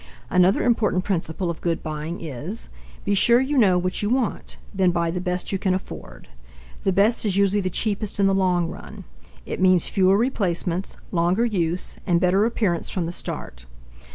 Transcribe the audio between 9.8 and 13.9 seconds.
fewer replacements, longer use, and better appearance from the start.